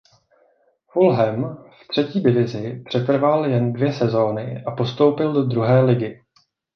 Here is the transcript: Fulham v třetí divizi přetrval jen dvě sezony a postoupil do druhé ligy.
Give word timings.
Fulham 0.87 1.67
v 1.81 1.87
třetí 1.87 2.21
divizi 2.23 2.83
přetrval 2.85 3.45
jen 3.45 3.73
dvě 3.73 3.93
sezony 3.93 4.63
a 4.65 4.71
postoupil 4.71 5.33
do 5.33 5.43
druhé 5.43 5.81
ligy. 5.81 6.21